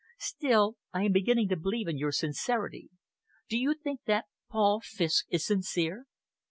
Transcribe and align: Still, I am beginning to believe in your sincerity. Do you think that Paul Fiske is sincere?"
Still, 0.17 0.77
I 0.91 1.03
am 1.03 1.11
beginning 1.11 1.47
to 1.49 1.55
believe 1.55 1.87
in 1.87 1.99
your 1.99 2.11
sincerity. 2.11 2.89
Do 3.49 3.55
you 3.55 3.75
think 3.75 3.99
that 4.07 4.25
Paul 4.49 4.79
Fiske 4.83 5.27
is 5.29 5.45
sincere?" 5.45 6.07